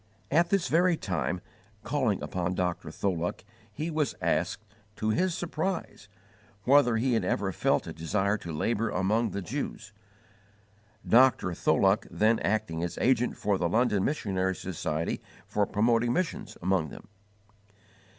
At 0.31 0.49
this 0.49 0.67
very 0.67 0.97
time, 0.97 1.41
calling 1.83 2.23
upon 2.23 2.55
Dr. 2.55 2.89
Tholuck, 2.89 3.43
he 3.71 3.91
was 3.91 4.15
asked, 4.19 4.65
to 4.95 5.09
his 5.11 5.35
surprise, 5.35 6.07
whether 6.63 6.97
he 6.97 7.13
had 7.13 7.23
ever 7.23 7.51
felt 7.51 7.85
a 7.85 7.93
desire 7.93 8.35
to 8.39 8.51
labour 8.51 8.89
among 8.89 9.29
the 9.29 9.43
Jews 9.43 9.93
Dr. 11.07 11.53
Tholuck 11.53 12.07
then 12.09 12.39
acting 12.39 12.83
as 12.83 12.97
agent 12.99 13.37
for 13.37 13.59
the 13.59 13.69
London 13.69 14.03
Missionary 14.03 14.55
Society 14.55 15.21
for 15.45 15.67
promoting 15.67 16.13
missions 16.13 16.57
among 16.63 16.89
them. 16.89 17.07